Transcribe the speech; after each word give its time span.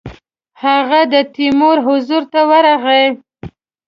هغه 0.63 1.01
د 1.13 1.15
تیمور 1.33 1.77
حضور 1.87 2.23
ته 2.33 2.41
ورغی. 2.49 3.05